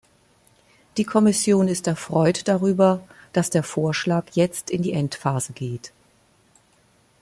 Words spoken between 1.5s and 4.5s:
ist erfreut darüber, dass der Vorschlag